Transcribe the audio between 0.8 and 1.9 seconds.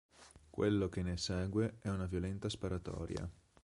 che ne segue è